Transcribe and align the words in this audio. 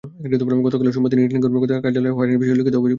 গতকাল 0.65 0.87
সোমবার 0.95 1.09
তিনি 1.11 1.21
রিটার্নিং 1.21 1.41
কর্মকর্তার 1.45 1.83
কার্যালয়ে 1.85 2.15
হয়রানির 2.17 2.41
বিষয়ে 2.41 2.57
লিখিত 2.59 2.67
অভিযোগ 2.75 2.81
করেছেন। 2.83 2.89